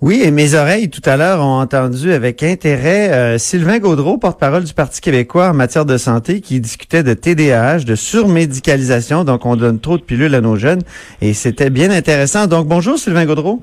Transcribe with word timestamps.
Oui, 0.00 0.22
et 0.24 0.30
mes 0.30 0.54
oreilles 0.54 0.90
tout 0.90 1.02
à 1.04 1.16
l'heure 1.16 1.40
ont 1.40 1.58
entendu 1.58 2.12
avec 2.12 2.44
intérêt 2.44 3.10
euh, 3.10 3.36
Sylvain 3.36 3.80
Gaudreau, 3.80 4.16
porte-parole 4.16 4.62
du 4.62 4.72
Parti 4.72 5.00
québécois 5.00 5.48
en 5.48 5.54
matière 5.54 5.84
de 5.84 5.96
santé, 5.96 6.40
qui 6.40 6.60
discutait 6.60 7.02
de 7.02 7.14
TDAH, 7.14 7.80
de 7.80 7.96
surmédicalisation, 7.96 9.24
donc 9.24 9.44
on 9.44 9.56
donne 9.56 9.80
trop 9.80 9.98
de 9.98 10.02
pilules 10.02 10.36
à 10.36 10.40
nos 10.40 10.54
jeunes, 10.54 10.82
et 11.20 11.32
c'était 11.32 11.68
bien 11.68 11.90
intéressant. 11.90 12.46
Donc 12.46 12.68
bonjour 12.68 12.96
Sylvain 12.96 13.26
Gaudreau. 13.26 13.60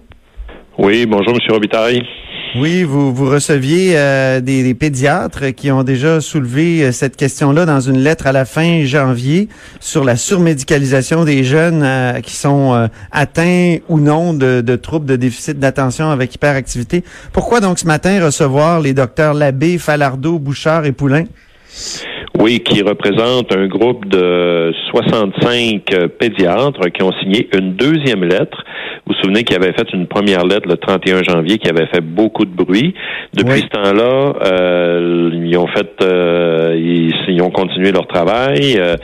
Oui, 0.77 1.05
bonjour 1.05 1.35
Monsieur 1.35 1.53
Robitaille. 1.53 2.01
Oui, 2.57 2.83
vous, 2.83 3.13
vous 3.13 3.29
receviez 3.29 3.97
euh, 3.97 4.39
des, 4.39 4.73
pédiatres 4.73 5.53
qui 5.53 5.71
ont 5.71 5.83
déjà 5.83 6.21
soulevé 6.21 6.83
euh, 6.83 6.91
cette 6.93 7.17
question-là 7.17 7.65
dans 7.65 7.81
une 7.81 7.97
lettre 7.97 8.27
à 8.27 8.31
la 8.31 8.45
fin 8.45 8.85
janvier 8.85 9.49
sur 9.81 10.05
la 10.05 10.15
surmédicalisation 10.15 11.25
des 11.25 11.43
jeunes 11.43 11.83
euh, 11.83 12.21
qui 12.21 12.33
sont 12.33 12.89
atteints 13.11 13.77
ou 13.89 13.99
non 13.99 14.33
de, 14.33 14.61
de 14.61 14.75
troubles 14.77 15.05
de 15.05 15.17
déficit 15.17 15.59
d'attention 15.59 16.09
avec 16.11 16.33
hyperactivité. 16.33 17.03
Pourquoi 17.33 17.59
donc 17.59 17.77
ce 17.77 17.87
matin 17.87 18.23
recevoir 18.23 18.79
les 18.79 18.93
docteurs 18.93 19.33
Labbé, 19.33 19.77
Falardeau, 19.77 20.39
Bouchard 20.39 20.85
et 20.85 20.93
Poulain? 20.93 21.25
Oui, 22.39 22.59
qui 22.59 22.81
représente 22.81 23.55
un 23.55 23.67
groupe 23.67 24.07
de 24.07 24.73
65 24.91 25.83
pédiatres 26.19 26.91
qui 26.93 27.01
ont 27.03 27.13
signé 27.21 27.47
une 27.57 27.73
deuxième 27.75 28.23
lettre. 28.23 28.63
Vous 29.05 29.13
vous 29.13 29.21
souvenez 29.21 29.43
qu'ils 29.43 29.55
avaient 29.55 29.73
fait 29.73 29.91
une 29.93 30.07
première 30.07 30.45
lettre 30.45 30.67
le 30.67 30.77
31 30.77 31.23
janvier 31.23 31.59
qui 31.59 31.69
avait 31.69 31.85
fait 31.87 32.01
beaucoup 32.01 32.45
de 32.45 32.55
bruit. 32.55 32.93
Depuis 33.33 33.61
ce 33.61 33.67
temps-là, 33.67 34.33
euh, 34.43 35.29
ils 35.33 35.57
ont 35.57 35.67
fait, 35.67 36.01
euh, 36.01 36.75
ils, 36.75 37.41
ont 37.41 37.51
continué 37.51 37.91
leur 37.91 38.07
travail. 38.07 38.77
Euh, 38.79 38.95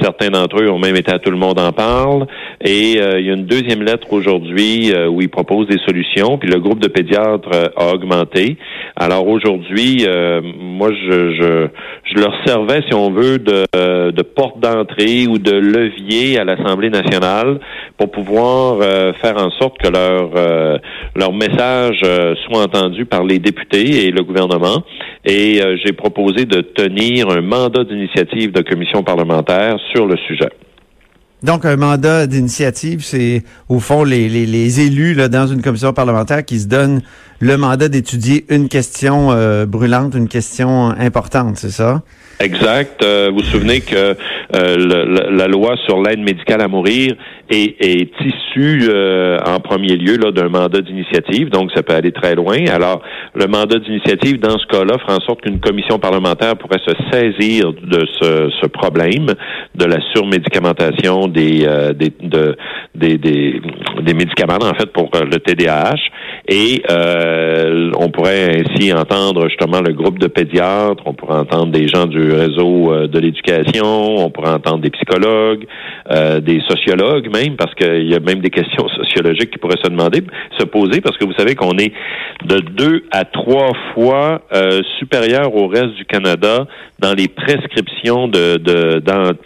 certains 0.00 0.28
d'entre 0.28 0.62
eux 0.62 0.70
ont 0.70 0.78
même 0.78 0.96
été 0.96 1.12
à 1.12 1.18
tout 1.18 1.30
le 1.30 1.36
monde 1.36 1.58
en 1.60 1.72
parle. 1.72 2.26
Et 2.64 2.92
il 2.92 3.26
y 3.26 3.30
a 3.30 3.34
une 3.34 3.46
deuxième 3.46 3.82
lettre 3.82 4.12
aujourd'hui 4.12 4.92
où 5.08 5.20
ils 5.20 5.28
proposent 5.28 5.66
des 5.66 5.78
solutions. 5.86 6.38
Puis 6.38 6.48
le 6.48 6.58
groupe 6.58 6.78
de 6.78 6.88
pédiatres 6.88 7.50
a 7.76 7.92
augmenté. 7.92 8.56
Alors 8.96 9.26
aujourd'hui, 9.28 10.06
moi 10.80 10.90
je, 10.92 11.68
leur 12.16 12.32
servais 12.46 12.80
si 12.88 12.94
on 12.94 13.10
veut, 13.10 13.38
de, 13.38 13.66
de 14.10 14.22
porte 14.22 14.58
d'entrée 14.60 15.26
ou 15.28 15.36
de 15.36 15.52
levier 15.52 16.38
à 16.38 16.44
l'Assemblée 16.44 16.88
nationale 16.88 17.60
pour 17.98 18.10
pouvoir 18.10 18.78
euh, 18.80 19.12
faire 19.20 19.36
en 19.36 19.50
sorte 19.50 19.76
que 19.76 19.88
leur 19.88 20.30
euh, 20.34 20.78
leur 21.14 21.34
message 21.34 22.00
euh, 22.02 22.34
soit 22.46 22.62
entendu 22.62 23.04
par 23.04 23.24
les 23.24 23.38
députés 23.38 24.06
et 24.06 24.10
le 24.10 24.22
gouvernement. 24.22 24.82
Et 25.26 25.60
j'ai 25.84 25.92
proposé 25.92 26.46
de 26.46 26.62
tenir 26.62 27.28
un 27.28 27.42
mandat 27.42 27.84
d'initiative 27.84 28.52
de 28.52 28.62
commission 28.62 29.02
parlementaire 29.02 29.76
sur 29.92 30.06
le 30.06 30.16
sujet. 30.16 30.48
Donc, 31.42 31.64
un 31.64 31.76
mandat 31.76 32.26
d'initiative, 32.26 33.02
c'est 33.02 33.42
au 33.68 33.80
fond 33.80 34.04
les, 34.04 34.28
les, 34.28 34.46
les 34.46 34.80
élus 34.80 35.14
là, 35.14 35.28
dans 35.28 35.46
une 35.46 35.62
commission 35.62 35.92
parlementaire 35.92 36.44
qui 36.44 36.60
se 36.60 36.66
donnent 36.66 37.00
le 37.40 37.56
mandat 37.56 37.88
d'étudier 37.88 38.44
une 38.50 38.68
question 38.68 39.30
brûlante, 39.66 40.14
une 40.14 40.28
question 40.28 40.90
importante, 40.90 41.56
c'est 41.56 41.70
ça? 41.70 42.02
Exact. 42.40 43.02
Euh, 43.02 43.28
vous 43.30 43.40
vous 43.40 43.44
souvenez 43.44 43.82
que 43.82 44.16
euh, 44.54 44.76
la, 45.30 45.46
loi 45.46 45.76
sur 45.86 46.02
l'aide 46.02 46.20
médicale 46.20 46.60
à 46.60 46.68
mourir 46.68 47.14
est, 47.48 47.76
est 47.80 48.10
issue 48.20 48.88
euh, 48.88 49.38
en 49.46 49.60
premier 49.60 49.96
lieu 49.96 50.16
là 50.16 50.30
d'un 50.30 50.48
mandat 50.48 50.80
d'initiative, 50.80 51.50
donc 51.50 51.70
ça 51.74 51.82
peut 51.82 51.94
aller 51.94 52.12
très 52.12 52.34
loin. 52.34 52.58
Alors, 52.72 53.02
le 53.34 53.46
mandat 53.46 53.78
d'initiative 53.78 54.40
dans 54.40 54.58
ce 54.58 54.66
cas-là 54.66 54.98
fera 54.98 55.16
en 55.16 55.20
sorte 55.20 55.42
qu'une 55.42 55.60
commission 55.60 55.98
parlementaire 55.98 56.56
pourrait 56.56 56.80
se 56.86 56.94
saisir 57.12 57.72
de 57.72 58.06
ce, 58.20 58.66
problème 58.66 59.26
de 59.74 59.84
la 59.84 59.98
surmédicamentation 60.14 61.26
des 61.26 61.66
des, 61.96 62.12
de, 62.22 62.56
des, 62.94 63.18
des, 63.18 63.60
des 64.00 64.14
médicaments 64.14 64.58
en 64.62 64.74
fait 64.74 64.86
pour 64.92 65.10
le 65.12 65.38
TDAH 65.38 65.98
et 66.48 66.82
on 67.98 68.10
pourrait 68.10 68.62
ainsi 68.62 68.92
entendre 68.92 69.48
justement 69.48 69.80
le 69.80 69.92
groupe 69.92 70.18
de 70.18 70.26
pédiatres, 70.26 71.02
on 71.04 71.14
pourrait 71.14 71.38
entendre 71.38 71.72
des 71.72 71.88
gens 71.88 72.06
du 72.06 72.32
réseau 72.32 72.92
euh, 72.92 73.06
de 73.06 73.18
l'éducation, 73.18 74.30
entendre 74.46 74.80
des 74.80 74.90
psychologues, 74.90 75.66
euh, 76.10 76.40
des 76.40 76.60
sociologues 76.68 77.28
même, 77.32 77.56
parce 77.56 77.74
qu'il 77.74 78.08
y 78.08 78.14
a 78.14 78.20
même 78.20 78.40
des 78.40 78.50
questions 78.60 78.88
sociologiques 78.88 79.50
qui 79.50 79.58
pourraient 79.58 79.80
se 79.82 79.88
demander, 79.88 80.22
se 80.58 80.64
poser, 80.64 81.00
parce 81.00 81.16
que 81.16 81.24
vous 81.24 81.34
savez 81.38 81.54
qu'on 81.54 81.76
est 81.78 81.92
de 82.44 82.58
deux 82.58 83.04
à 83.10 83.24
trois 83.24 83.72
fois 83.94 84.42
euh, 84.52 84.80
supérieur 84.98 85.54
au 85.54 85.68
reste 85.68 85.94
du 85.94 86.04
Canada 86.04 86.66
dans 86.98 87.14
les 87.14 87.28
prescriptions 87.28 88.28
de, 88.28 88.56
de, 88.56 89.02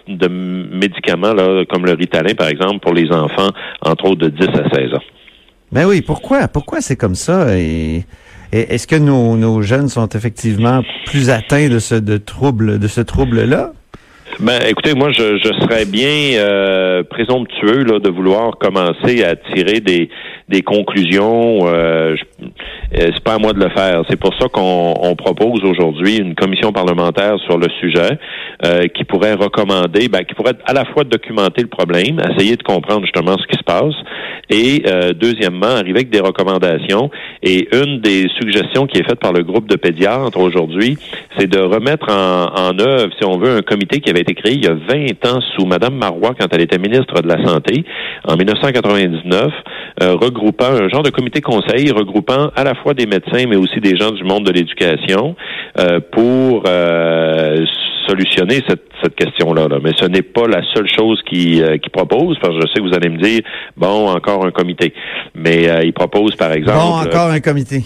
de 0.08 0.28
médicaments, 0.28 1.34
là, 1.34 1.64
comme 1.68 1.86
le 1.86 1.92
Ritalin, 1.92 2.34
par 2.34 2.48
exemple, 2.48 2.80
pour 2.80 2.94
les 2.94 3.10
enfants, 3.10 3.50
entre 3.80 4.06
autres 4.06 4.28
de 4.28 4.28
10 4.28 4.48
à 4.48 4.74
16 4.74 4.94
ans. 4.94 5.02
Ben 5.72 5.86
oui, 5.86 6.02
pourquoi? 6.02 6.46
Pourquoi 6.48 6.80
c'est 6.80 6.96
comme 6.96 7.14
ça? 7.14 7.58
Et 7.58 8.04
est-ce 8.52 8.86
que 8.86 8.94
nos, 8.94 9.36
nos, 9.36 9.62
jeunes 9.62 9.88
sont 9.88 10.08
effectivement 10.10 10.82
plus 11.06 11.30
atteints 11.30 11.68
de 11.68 11.80
ce 11.80 11.96
de 11.96 12.16
trouble, 12.16 12.78
de 12.78 12.86
ce 12.86 13.00
trouble-là? 13.00 13.72
Ben, 14.40 14.60
écoutez, 14.68 14.94
moi, 14.94 15.10
je, 15.12 15.38
je 15.38 15.52
serais 15.60 15.84
bien 15.84 16.38
euh, 16.38 17.02
présomptueux 17.04 17.84
là, 17.84 18.00
de 18.00 18.10
vouloir 18.10 18.58
commencer 18.58 19.22
à 19.22 19.36
tirer 19.36 19.80
des, 19.80 20.10
des 20.48 20.62
conclusions. 20.62 21.66
Euh, 21.66 22.16
c'est 22.96 23.24
pas 23.24 23.34
à 23.34 23.38
moi 23.38 23.52
de 23.52 23.58
le 23.58 23.70
faire. 23.70 24.02
C'est 24.08 24.18
pour 24.18 24.34
ça 24.40 24.48
qu'on 24.48 24.94
on 25.00 25.16
propose 25.16 25.64
aujourd'hui 25.64 26.18
une 26.18 26.34
commission 26.34 26.72
parlementaire 26.72 27.36
sur 27.40 27.58
le 27.58 27.66
sujet 27.80 28.18
euh, 28.64 28.86
qui 28.88 29.04
pourrait 29.04 29.34
recommander, 29.34 30.08
ben, 30.08 30.24
qui 30.24 30.34
pourrait 30.34 30.54
à 30.64 30.72
la 30.72 30.84
fois 30.84 31.04
documenter 31.04 31.62
le 31.62 31.68
problème, 31.68 32.20
essayer 32.20 32.56
de 32.56 32.62
comprendre 32.62 33.02
justement 33.02 33.36
ce 33.38 33.46
qui 33.46 33.58
se 33.58 33.64
passe, 33.64 33.94
et 34.48 34.84
euh, 34.86 35.12
deuxièmement 35.12 35.66
arriver 35.66 35.98
avec 35.98 36.10
des 36.10 36.20
recommandations. 36.20 37.10
Et 37.42 37.68
une 37.74 38.00
des 38.00 38.28
suggestions 38.40 38.86
qui 38.86 39.00
est 39.00 39.08
faite 39.08 39.20
par 39.20 39.32
le 39.32 39.42
groupe 39.42 39.68
de 39.68 39.76
pédiatres 39.76 40.38
aujourd'hui, 40.38 40.96
c'est 41.36 41.48
de 41.48 41.58
remettre 41.58 42.06
en, 42.10 42.54
en 42.54 42.78
œuvre, 42.78 43.12
si 43.18 43.24
on 43.26 43.38
veut, 43.38 43.56
un 43.56 43.62
comité 43.62 44.00
qui 44.00 44.10
avait 44.10 44.20
été 44.20 44.34
créé 44.34 44.52
il 44.52 44.64
y 44.64 44.68
a 44.68 44.74
20 44.74 45.26
ans 45.26 45.40
sous 45.56 45.66
Madame 45.66 45.94
Marois 45.96 46.34
quand 46.38 46.46
elle 46.52 46.60
était 46.60 46.78
ministre 46.78 47.20
de 47.20 47.28
la 47.28 47.44
Santé 47.44 47.84
en 48.26 48.36
1999, 48.36 49.52
regroupant 50.00 50.66
un 50.66 50.88
genre 50.88 51.02
de 51.02 51.10
comité 51.10 51.40
conseil 51.40 51.90
regroupant 51.90 52.50
à 52.54 52.64
la 52.64 52.74
fois 52.74 52.83
des 52.92 53.06
médecins, 53.06 53.46
mais 53.48 53.56
aussi 53.56 53.80
des 53.80 53.96
gens 53.96 54.10
du 54.10 54.24
monde 54.24 54.44
de 54.44 54.52
l'éducation 54.52 55.36
euh, 55.78 56.00
pour 56.12 56.64
euh, 56.66 57.64
solutionner 58.06 58.60
cette, 58.68 58.84
cette 59.02 59.14
question-là. 59.14 59.68
Mais 59.82 59.92
ce 59.98 60.04
n'est 60.04 60.22
pas 60.22 60.46
la 60.46 60.62
seule 60.74 60.88
chose 60.88 61.22
qu'il 61.22 61.62
euh, 61.62 61.78
qui 61.78 61.88
propose, 61.88 62.38
parce 62.40 62.54
que 62.54 62.60
je 62.60 62.66
sais 62.66 62.80
que 62.80 62.88
vous 62.88 62.94
allez 62.94 63.08
me 63.08 63.18
dire, 63.18 63.40
bon, 63.76 64.08
encore 64.08 64.44
un 64.44 64.50
comité. 64.50 64.92
Mais 65.34 65.66
il 65.84 65.92
propose, 65.92 66.36
par 66.36 66.52
exemple... 66.52 66.78
Bon, 66.78 67.08
encore 67.08 67.30
un 67.30 67.40
comité 67.40 67.82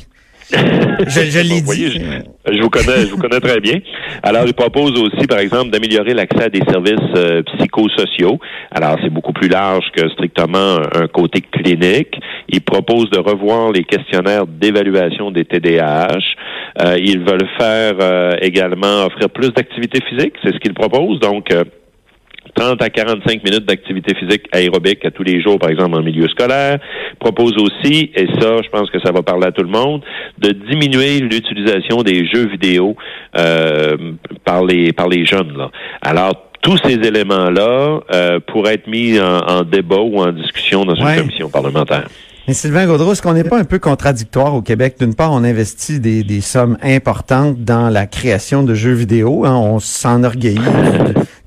je, 0.51 1.21
je 1.31 1.41
l'ai 1.41 1.61
dit. 1.61 2.01
Je, 2.47 2.63
vous 2.63 2.71
connais, 2.71 3.03
je 3.03 3.11
vous 3.11 3.19
connais 3.19 3.41
très 3.41 3.61
bien. 3.61 3.79
Alors, 4.23 4.45
il 4.47 4.55
propose 4.55 4.93
aussi, 5.01 5.27
par 5.27 5.39
exemple, 5.39 5.71
d'améliorer 5.71 6.15
l'accès 6.15 6.45
à 6.45 6.49
des 6.49 6.63
services 6.71 7.15
euh, 7.17 7.43
psychosociaux. 7.43 8.39
Alors, 8.71 8.97
c'est 9.03 9.11
beaucoup 9.11 9.33
plus 9.33 9.49
large 9.49 9.85
que 9.95 10.09
strictement 10.11 10.79
un 10.95 11.07
côté 11.09 11.41
clinique. 11.41 12.19
Il 12.49 12.63
propose 12.63 13.11
de 13.11 13.19
revoir 13.19 13.73
les 13.73 13.85
questionnaires 13.85 14.47
d'évaluation 14.47 15.31
des 15.31 15.45
TDAH. 15.45 16.19
Euh, 16.81 16.97
ils 16.99 17.21
veulent 17.21 17.49
faire 17.59 17.95
euh, 18.01 18.33
également 18.41 19.05
offrir 19.07 19.29
plus 19.31 19.51
d'activités 19.51 20.01
physiques. 20.09 20.35
C'est 20.43 20.53
ce 20.53 20.59
qu'ils 20.59 20.75
proposent. 20.75 21.21
Donc, 21.21 21.53
30 22.59 22.83
à 22.83 22.91
45 22.91 23.45
minutes 23.45 23.67
d'activité 23.67 24.15
physique 24.15 24.47
aérobique 24.53 25.05
à 25.05 25.11
tous 25.11 25.23
les 25.23 25.41
jours, 25.41 25.59
par 25.59 25.71
exemple 25.71 25.97
en 25.97 26.03
milieu 26.03 26.27
scolaire. 26.29 26.79
Propose 27.21 27.57
aussi, 27.57 28.11
et 28.15 28.27
ça, 28.41 28.57
je 28.63 28.69
pense 28.71 28.91
que 28.91 28.99
ça 29.01 29.13
va 29.13 29.23
parler 29.23 29.47
à 29.47 29.53
tout 29.53 29.63
le 29.63 29.69
monde, 29.69 30.03
de 30.39 30.51
diminuer 30.51 31.21
l'utilisation 31.21 32.03
des 32.03 32.27
jeux 32.27 32.49
vidéo 32.49 32.97
euh, 33.37 33.97
par 34.45 34.65
les 34.65 34.93
par 34.93 35.09
les 35.09 35.25
jeunes. 35.25 35.57
Là. 35.57 35.71
Alors 36.03 36.51
tous 36.61 36.79
ces 36.85 36.95
éléments-là 36.95 38.01
euh, 38.13 38.41
pourraient 38.45 38.75
être 38.75 38.89
mis 38.89 39.19
en, 39.21 39.63
débat 39.63 40.01
ou 40.01 40.21
en 40.21 40.33
discussion 40.33 40.85
dans 40.85 40.97
une 40.97 41.17
commission 41.17 41.49
parlementaire. 41.49 42.09
Mais 42.49 42.55
Sylvain 42.55 42.87
Gaudreau, 42.87 43.13
est-ce 43.13 43.23
qu'on 43.23 43.35
n'est 43.35 43.45
pas 43.45 43.59
un 43.59 43.65
peu 43.65 43.79
contradictoire 43.79 44.55
au 44.55 44.63
Québec? 44.63 44.97
D'une 44.99 45.15
part, 45.15 45.33
on 45.33 45.45
investit 45.45 46.01
des, 46.01 46.25
des 46.25 46.41
sommes 46.41 46.79
importantes 46.83 47.59
dans 47.59 47.91
la 47.91 48.07
création 48.07 48.65
de 48.65 48.75
jeux 48.75 48.95
vidéo. 48.95 49.45
Hein, 49.45 49.55
on 49.55 49.79
s'enorgueillit 49.79 50.59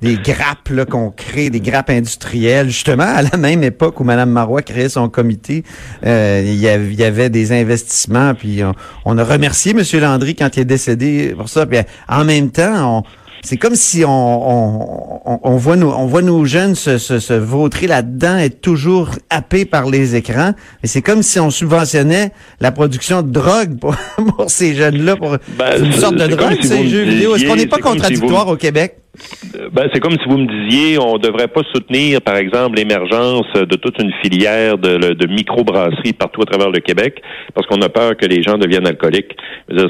des 0.02 0.18
grappes 0.18 0.72
qu'on 0.90 1.12
crée, 1.12 1.50
des 1.50 1.60
grappes 1.60 1.90
industrielles. 1.90 2.68
Justement, 2.68 3.04
à 3.04 3.22
la 3.22 3.38
même 3.38 3.64
époque 3.64 4.00
où 4.00 4.04
Mme 4.04 4.30
Marois 4.32 4.62
créait 4.62 4.90
son 4.90 5.10
comité, 5.10 5.64
euh, 6.06 6.42
il, 6.44 6.56
y 6.56 6.68
avait, 7.04 7.30
des 7.30 7.52
investissements. 7.52 8.34
Puis 8.34 8.62
on, 9.06 9.18
a 9.18 9.24
remercié 9.24 9.72
M. 9.72 9.84
Landry 10.00 10.36
quand 10.36 10.56
il 10.58 10.62
est 10.62 10.66
décédé 10.66 11.34
pour 11.38 11.50
ça. 11.50 11.66
Puis 11.66 11.80
en 12.08 12.26
même 12.26 12.50
temps, 12.50 13.04
c'est 13.44 13.58
comme 13.58 13.76
si 13.76 14.04
on, 14.06 14.10
on, 14.10 15.40
on, 15.44 15.58
voit 15.58 15.76
nos, 15.76 15.92
on 15.92 16.06
voit 16.06 16.22
nos 16.22 16.46
jeunes 16.46 16.76
se, 16.76 16.98
se, 16.98 17.20
se 17.20 17.34
vautrer 17.34 17.88
là-dedans, 17.88 18.38
être 18.38 18.62
toujours 18.62 19.10
happés 19.30 19.66
par 19.66 19.90
les 19.90 20.16
écrans. 20.16 20.54
Et 20.84 20.88
c'est 20.88 21.02
comme 21.02 21.24
si 21.24 21.40
on 21.40 21.50
subventionnait 21.50 22.32
la 22.60 22.72
production 22.72 23.24
de 23.24 23.32
drogue 23.32 23.80
pour, 23.80 23.96
pour 24.38 24.50
ces 24.50 24.76
jeunes-là, 24.76 25.16
pour 25.16 25.38
Ben, 25.58 25.84
une 25.84 25.94
sorte 25.94 26.16
de 26.16 26.28
drogue, 26.28 26.58
ces 26.62 26.88
jeux 26.88 27.04
vidéo. 27.04 27.36
Est-ce 27.36 27.46
qu'on 27.46 27.56
n'est 27.56 27.66
pas 27.66 27.78
si 27.78 27.84
contradictoire 27.84 28.46
vous- 28.46 28.54
au 28.54 28.58
Québec? 28.58 29.01
Ben, 29.72 29.90
c'est 29.94 30.00
comme 30.00 30.14
si 30.14 30.28
vous 30.28 30.38
me 30.38 30.48
disiez, 30.48 30.98
on 31.00 31.18
devrait 31.18 31.48
pas 31.48 31.62
soutenir, 31.74 32.22
par 32.22 32.36
exemple, 32.36 32.78
l'émergence 32.78 33.48
de 33.54 33.76
toute 33.76 34.02
une 34.02 34.12
filière 34.24 34.78
de, 34.78 35.14
de, 35.14 35.28
microbrasseries 35.28 36.14
partout 36.14 36.42
à 36.42 36.46
travers 36.46 36.70
le 36.70 36.80
Québec, 36.80 37.22
parce 37.54 37.68
qu'on 37.68 37.82
a 37.82 37.90
peur 37.90 38.16
que 38.18 38.26
les 38.26 38.44
gens 38.44 38.58
deviennent 38.58 38.88
alcooliques. 38.88 39.36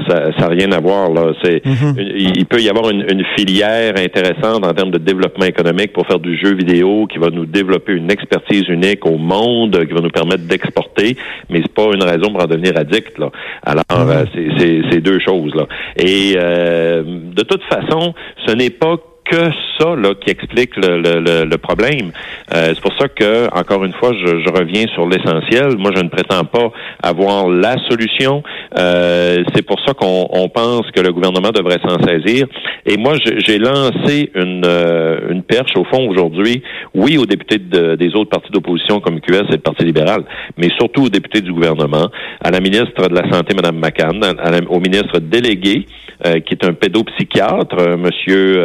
Ça 0.07 0.29
n'a 0.39 0.47
rien 0.47 0.71
à 0.71 0.79
voir. 0.79 1.11
Là. 1.11 1.33
C'est, 1.43 1.61
il, 1.65 2.37
il 2.37 2.45
peut 2.45 2.59
y 2.59 2.69
avoir 2.69 2.89
une, 2.89 3.05
une 3.09 3.25
filière 3.37 3.93
intéressante 3.97 4.65
en 4.65 4.73
termes 4.73 4.91
de 4.91 4.97
développement 4.97 5.45
économique 5.45 5.93
pour 5.93 6.07
faire 6.07 6.19
du 6.19 6.37
jeu 6.37 6.55
vidéo, 6.55 7.07
qui 7.07 7.17
va 7.17 7.29
nous 7.29 7.45
développer 7.45 7.93
une 7.93 8.11
expertise 8.11 8.67
unique 8.67 9.05
au 9.05 9.17
monde, 9.17 9.85
qui 9.85 9.93
va 9.93 10.01
nous 10.01 10.09
permettre 10.09 10.43
d'exporter, 10.47 11.17
mais 11.49 11.61
c'est 11.61 11.73
pas 11.73 11.89
une 11.93 12.03
raison 12.03 12.31
pour 12.31 12.43
en 12.43 12.47
devenir 12.47 12.77
addict. 12.77 13.17
Là. 13.17 13.29
Alors, 13.63 13.83
euh, 13.91 14.25
c'est, 14.33 14.47
c'est, 14.57 14.81
c'est 14.91 15.01
deux 15.01 15.19
choses. 15.19 15.53
Là. 15.55 15.67
Et 15.97 16.35
euh, 16.37 17.03
de 17.03 17.43
toute 17.43 17.63
façon, 17.63 18.13
ce 18.45 18.53
n'est 18.53 18.69
pas 18.69 18.97
que 19.23 19.49
ça 19.79 19.95
là, 19.95 20.13
qui 20.19 20.29
explique 20.31 20.75
le, 20.77 20.99
le, 21.01 21.45
le, 21.45 21.57
problème. 21.57 22.11
Euh, 22.53 22.73
c'est 22.73 22.81
pour 22.81 22.93
ça 22.99 23.07
que, 23.07 23.47
encore 23.57 23.83
une 23.85 23.93
fois, 23.93 24.11
je, 24.13 24.25
je 24.27 24.51
reviens 24.51 24.85
sur 24.93 25.07
l'essentiel. 25.07 25.77
Moi, 25.77 25.91
je 25.95 26.01
ne 26.01 26.09
prétends 26.09 26.43
pas 26.43 26.71
avoir 27.03 27.47
la 27.47 27.77
solution. 27.89 28.43
Euh, 28.77 29.43
c'est 29.55 29.61
pour 29.65 29.79
ça 29.85 29.93
qu'on 29.93 30.27
on 30.31 30.49
pense 30.49 30.89
que 30.91 31.01
le 31.01 31.11
gouvernement 31.13 31.51
devrait 31.51 31.79
s'en 31.87 31.99
saisir. 32.05 32.47
Et 32.85 32.97
moi, 32.97 33.13
j'ai 33.23 33.57
lancé 33.59 34.31
une, 34.35 34.63
euh, 34.65 35.29
une 35.31 35.43
perche, 35.43 35.75
au 35.77 35.83
fond, 35.85 36.07
aujourd'hui, 36.09 36.61
oui, 36.93 37.17
aux 37.17 37.25
députés 37.25 37.59
de- 37.59 37.95
des 37.95 38.15
autres 38.15 38.29
partis 38.31 38.51
d'opposition 38.51 38.99
comme 38.99 39.19
QS 39.21 39.45
et 39.49 39.53
le 39.53 39.57
Parti 39.59 39.85
libéral, 39.85 40.23
mais 40.57 40.69
surtout 40.77 41.03
aux 41.05 41.09
députés 41.09 41.41
du 41.41 41.53
gouvernement, 41.53 42.09
à 42.43 42.51
la 42.51 42.59
ministre 42.59 43.07
de 43.07 43.15
la 43.15 43.29
Santé, 43.31 43.55
Mme 43.55 43.77
McCann, 43.79 44.23
à 44.23 44.51
la- 44.51 44.67
au 44.69 44.79
ministre 44.79 45.19
délégué, 45.19 45.85
euh, 46.25 46.39
qui 46.39 46.53
est 46.53 46.65
un 46.65 46.73
pédopsychiatre, 46.73 47.75
euh, 47.79 47.97
Monsieur 47.97 48.59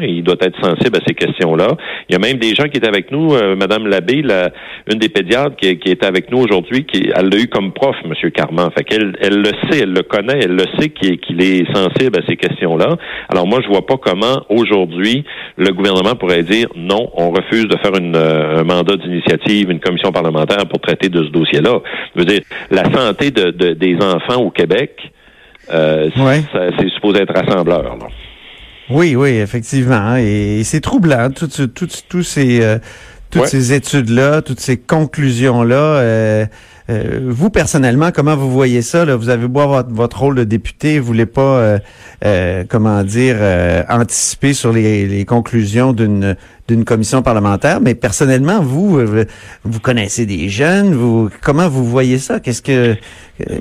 et 0.00 0.08
il 0.08 0.22
doit 0.24 0.36
être 0.40 0.58
sensible 0.64 0.96
à 0.96 1.00
ces 1.06 1.14
questions-là. 1.14 1.76
Il 2.08 2.12
y 2.12 2.16
a 2.16 2.18
même 2.18 2.38
des 2.38 2.54
gens 2.54 2.64
qui 2.64 2.78
étaient 2.78 2.88
avec 2.88 3.10
nous, 3.10 3.34
euh, 3.34 3.54
Madame 3.56 3.86
Labbé, 3.86 4.22
la, 4.22 4.50
une 4.90 4.98
des 4.98 5.08
pédiatres 5.08 5.56
qui, 5.56 5.78
qui 5.78 5.90
est 5.90 6.04
avec 6.04 6.30
nous 6.30 6.38
aujourd'hui, 6.38 6.84
qui 6.84 7.10
elle 7.14 7.28
l'a 7.28 7.38
eu 7.38 7.48
comme 7.48 7.72
prof, 7.72 7.96
Monsieur 8.06 8.30
Carman. 8.30 8.70
Fait 8.76 8.84
qu'elle 8.84 9.16
elle 9.20 9.38
le 9.42 9.50
sait, 9.70 9.80
elle 9.82 9.92
le 9.92 10.02
connaît, 10.02 10.38
elle 10.42 10.54
le 10.56 10.64
sait 10.78 10.88
qu'il 10.88 11.18
qu'il 11.20 11.42
est 11.42 11.64
sensible 11.74 12.18
à 12.18 12.26
ces 12.26 12.36
questions-là. 12.36 12.96
Alors 13.28 13.46
moi, 13.46 13.60
je 13.62 13.68
vois 13.68 13.84
pas 13.86 13.96
comment 13.96 14.42
aujourd'hui 14.48 15.24
le 15.56 15.70
gouvernement 15.72 16.14
pourrait 16.14 16.42
dire 16.42 16.68
non, 16.76 17.10
on 17.14 17.30
refuse 17.30 17.66
de 17.68 17.76
faire 17.78 17.94
une, 17.98 18.16
euh, 18.16 18.60
un 18.60 18.64
mandat 18.64 18.96
d'initiative, 18.96 19.70
une 19.70 19.80
commission 19.80 20.12
parlementaire 20.12 20.66
pour 20.68 20.80
traiter 20.80 21.08
de 21.08 21.24
ce 21.24 21.30
dossier-là. 21.30 21.80
Je 22.14 22.20
veux 22.20 22.26
dire, 22.26 22.40
la 22.70 22.84
santé 22.92 23.30
de, 23.30 23.50
de- 23.50 23.74
des 23.74 23.96
enfants 23.96 24.40
au 24.42 24.50
Québec, 24.50 24.98
euh, 25.72 26.08
Ouais. 26.18 26.40
c'est 26.78 26.88
supposé 26.90 27.22
être 27.22 27.34
rassembleur. 27.34 27.82
Là. 27.82 28.06
Oui, 28.90 29.14
oui, 29.16 29.30
effectivement. 29.30 30.16
Et 30.16 30.62
c'est 30.64 30.80
troublant, 30.80 31.30
tout, 31.30 31.48
ce- 31.50 31.62
tout, 31.64 31.88
tous 32.08 32.22
ces, 32.22 32.60
euh, 32.62 32.78
toutes 33.30 33.42
Ouais. 33.42 33.48
ces 33.48 33.72
études-là, 33.74 34.40
toutes 34.42 34.60
ces 34.60 34.76
conclusions-là. 34.78 35.76
Euh, 35.76 36.46
euh, 36.90 37.20
vous, 37.24 37.50
personnellement, 37.50 38.10
comment 38.12 38.36
vous 38.36 38.50
voyez 38.50 38.82
ça? 38.82 39.04
Là? 39.04 39.16
Vous 39.16 39.28
avez 39.28 39.46
beau 39.46 39.60
avoir 39.60 39.84
votre, 39.84 39.94
votre 39.94 40.18
rôle 40.20 40.34
de 40.36 40.44
député, 40.44 40.98
vous 40.98 41.06
voulez 41.06 41.26
pas, 41.26 41.40
euh, 41.58 41.78
euh, 42.24 42.64
comment 42.68 43.02
dire, 43.02 43.36
euh, 43.38 43.82
anticiper 43.88 44.52
sur 44.52 44.72
les, 44.72 45.06
les 45.06 45.24
conclusions 45.24 45.92
d'une 45.92 46.36
d'une 46.68 46.84
commission 46.84 47.22
parlementaire, 47.22 47.80
mais 47.80 47.94
personnellement, 47.94 48.60
vous, 48.60 48.98
euh, 48.98 49.24
vous 49.64 49.80
connaissez 49.80 50.26
des 50.26 50.50
jeunes, 50.50 50.92
vous, 50.92 51.30
comment 51.42 51.66
vous 51.66 51.82
voyez 51.84 52.18
ça? 52.18 52.40
Qu'est-ce 52.40 52.60
que... 52.60 52.94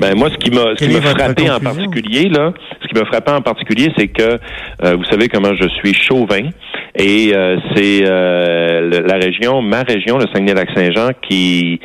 Ben 0.01 0.13
moi, 0.17 0.29
ce 0.29 0.37
qui 0.37 0.51
m'a 0.51 0.75
ce 0.75 0.83
qui 0.83 0.93
m'a 0.93 1.01
frappé 1.01 1.49
en 1.49 1.59
particulier 1.59 2.27
là, 2.29 2.51
ce 2.81 2.87
qui 2.87 2.95
m'a 2.95 3.05
frappé 3.05 3.31
en 3.31 3.41
particulier, 3.41 3.93
c'est 3.97 4.07
que 4.07 4.39
euh, 4.83 4.95
vous 4.95 5.05
savez 5.05 5.29
comment 5.29 5.53
je 5.55 5.69
suis 5.69 5.93
chauvin 5.93 6.49
et 6.95 7.31
euh, 7.33 7.57
c'est 7.75 8.01
euh, 8.03 9.01
la 9.05 9.15
région, 9.15 9.61
ma 9.61 9.83
région, 9.83 10.17
le 10.17 10.25
Saguenay-Lac-Saint-Jean, 10.33 11.11
qui 11.21 11.79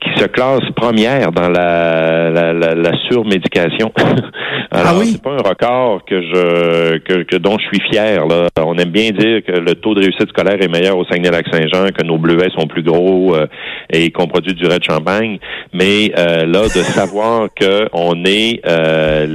qui 0.00 0.10
se 0.20 0.26
classe 0.26 0.68
première 0.76 1.32
dans 1.32 1.48
la, 1.48 2.30
la, 2.30 2.52
la, 2.52 2.74
la 2.74 2.92
surmédication. 3.08 3.92
Alors, 4.70 4.86
Ah 4.88 4.94
oui? 4.98 5.06
c'est 5.12 5.22
pas 5.22 5.32
un 5.32 5.48
record 5.48 6.04
que 6.04 6.20
je 6.20 6.98
que, 6.98 7.22
que 7.22 7.36
dont 7.36 7.56
je 7.58 7.66
suis 7.66 7.80
fier. 7.90 8.26
Là. 8.26 8.48
On 8.64 8.76
aime 8.76 8.90
bien 8.90 9.10
dire 9.10 9.42
que 9.44 9.52
le 9.52 9.74
taux 9.74 9.94
de 9.94 10.00
réussite 10.00 10.28
scolaire 10.28 10.60
est 10.60 10.68
meilleur 10.68 10.98
au 10.98 11.04
Saguenay-Lac-Saint-Jean, 11.04 11.88
que 11.96 12.04
nos 12.04 12.18
bleuets 12.18 12.50
sont 12.56 12.66
plus 12.66 12.82
gros 12.82 13.34
euh, 13.34 13.46
et 13.90 14.10
qu'on 14.10 14.26
produit 14.26 14.54
du 14.54 14.64
lait 14.64 14.78
de 14.78 14.84
champagne. 14.84 15.38
Mais 15.72 16.12
euh, 16.18 16.44
là, 16.46 16.62
de 16.64 16.82
savoir 16.82 17.48
que 17.58 17.88
on 17.92 18.24
est 18.24 18.60
euh, 18.66 19.26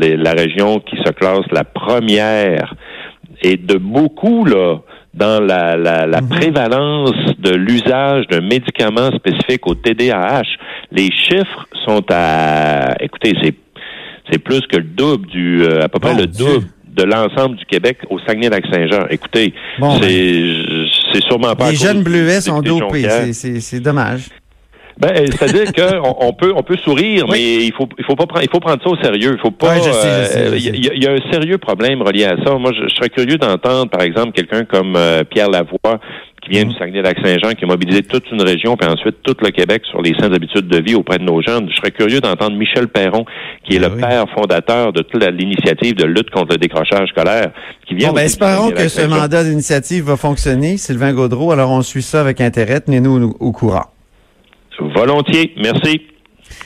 les- 0.00 0.16
la 0.16 0.32
région 0.32 0.78
qui 0.80 0.96
se 1.04 1.10
classe 1.12 1.46
la 1.52 1.64
première 1.64 2.74
et 3.42 3.56
de 3.56 3.76
beaucoup 3.78 4.44
là 4.44 4.78
dans 5.14 5.40
la, 5.40 5.76
la, 5.76 6.06
la 6.06 6.22
prévalence 6.22 7.12
de 7.38 7.50
l'usage 7.54 8.26
d'un 8.28 8.40
médicament 8.40 9.10
spécifique 9.16 9.66
au 9.66 9.74
TDAH. 9.74 10.42
Les 10.92 11.10
chiffres 11.10 11.66
sont 11.84 12.04
à 12.10 12.94
écoutez, 13.00 13.34
c'est 13.42 13.54
c'est 14.30 14.38
plus 14.38 14.60
que 14.70 14.76
le 14.76 14.84
double 14.84 15.26
du 15.26 15.62
euh, 15.64 15.84
à 15.84 15.88
peu 15.88 15.98
près 15.98 16.14
le 16.14 16.26
Dieu. 16.26 16.44
double 16.46 16.66
de 16.86 17.02
l'ensemble 17.04 17.56
du 17.56 17.64
Québec 17.64 17.98
au 18.10 18.18
Saguenay-Lac-Saint-Jean. 18.18 19.06
Écoutez, 19.08 19.54
Bon, 19.78 19.98
ben, 19.98 20.02
c'est 20.02 20.64
c'est 21.14 21.24
sûrement 21.24 21.54
pas 21.54 21.70
les 21.70 21.76
jeunes 21.76 22.02
bleuets 22.02 22.40
sont 22.40 22.60
dopés, 22.60 23.32
c'est 23.32 23.80
dommage. 23.80 24.22
Ben, 25.00 25.12
c'est-à-dire 25.30 25.72
qu'on 25.72 26.16
on 26.20 26.32
peut 26.32 26.52
on 26.56 26.62
peut 26.64 26.76
sourire, 26.84 27.26
mais 27.30 27.40
il 27.64 27.72
faut 27.72 27.88
il 27.98 28.04
faut 28.04 28.16
pas 28.16 28.26
prendre 28.26 28.42
il 28.44 28.50
faut 28.50 28.58
prendre 28.58 28.82
ça 28.82 28.88
au 28.90 28.96
sérieux. 28.96 29.32
Il 29.34 29.40
faut 29.40 29.52
pas. 29.52 29.74
Ouais, 29.76 29.80
euh, 29.86 30.54
il 30.56 30.84
y 30.84 30.88
a- 30.90 30.94
y, 30.94 31.06
un 31.06 31.30
sérieux 31.32 31.58
problème 31.58 32.02
relié 32.02 32.24
à 32.24 32.36
ça. 32.44 32.54
Moi, 32.58 32.72
je, 32.76 32.88
je 32.88 32.94
serais 32.96 33.08
curieux 33.08 33.38
d'entendre, 33.38 33.90
par 33.90 34.02
exemple, 34.02 34.32
quelqu'un 34.32 34.64
comme 34.64 34.94
euh, 34.96 35.22
Pierre 35.22 35.50
Lavoie 35.50 36.00
qui 36.42 36.50
vient 36.50 36.64
Mhm. 36.64 36.70
du 36.72 36.78
Saguenay-Lac-Saint-Jean, 36.78 37.50
qui 37.54 37.64
a 37.64 37.66
mobilisé 37.68 38.02
toute 38.02 38.24
une 38.32 38.42
région, 38.42 38.76
puis 38.76 38.88
ensuite 38.88 39.16
tout 39.22 39.36
le 39.40 39.50
Québec 39.50 39.82
sur 39.90 40.00
les 40.02 40.14
saines 40.18 40.34
habitudes 40.34 40.66
de 40.68 40.78
vie 40.80 40.94
auprès 40.96 41.18
de 41.18 41.24
nos 41.24 41.40
jeunes. 41.42 41.68
Je 41.70 41.76
serais 41.76 41.90
curieux 41.92 42.20
d'entendre 42.20 42.56
Michel 42.56 42.88
Perron, 42.88 43.24
qui 43.64 43.76
est 43.76 43.80
Ah 43.84 43.88
le 43.88 43.94
oui. 43.94 44.00
père 44.00 44.24
fondateur 44.34 44.92
de 44.92 45.02
toute 45.02 45.22
l'initiative 45.24 45.94
de 45.94 46.04
lutte 46.06 46.30
contre 46.30 46.52
le 46.52 46.58
décrochage 46.58 47.08
scolaire, 47.10 47.50
qui 47.86 47.94
vient 47.94 48.08
Bon, 48.08 48.14
ben, 48.14 48.22
espérons 48.24 48.70
que 48.70 48.88
ce 48.88 49.02
mandat 49.06 49.44
d'initiative 49.44 50.04
va 50.04 50.16
fonctionner. 50.16 50.76
Sylvain 50.76 51.12
Gaudreau, 51.12 51.52
alors 51.52 51.70
on 51.70 51.82
suit 51.82 52.02
ça 52.02 52.20
avec 52.20 52.40
intérêt. 52.40 52.80
Tenez-nous 52.80 53.34
au 53.38 53.52
courant. 53.52 53.84
Volontiers. 54.80 55.52
Merci. 55.56 56.02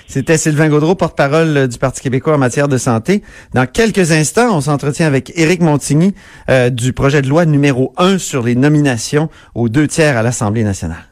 C'était 0.06 0.36
Sylvain 0.36 0.68
Gaudreau, 0.68 0.94
porte-parole 0.94 1.56
euh, 1.56 1.66
du 1.66 1.78
Parti 1.78 2.02
québécois 2.02 2.34
en 2.34 2.38
matière 2.38 2.68
de 2.68 2.76
santé. 2.76 3.22
Dans 3.54 3.66
quelques 3.66 4.12
instants, 4.12 4.56
on 4.56 4.60
s'entretient 4.60 5.06
avec 5.06 5.32
Éric 5.36 5.60
Montigny 5.60 6.14
euh, 6.50 6.70
du 6.70 6.92
projet 6.92 7.22
de 7.22 7.28
loi 7.28 7.46
numéro 7.46 7.92
1 7.96 8.18
sur 8.18 8.42
les 8.42 8.54
nominations 8.54 9.28
aux 9.54 9.68
deux 9.68 9.86
tiers 9.86 10.16
à 10.16 10.22
l'Assemblée 10.22 10.64
nationale. 10.64 11.06